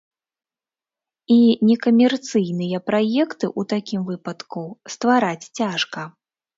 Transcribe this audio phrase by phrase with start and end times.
[1.35, 1.37] І
[1.69, 4.61] некамерцыйныя праекты ў такім выпадку
[4.97, 6.13] ствараць цяжка.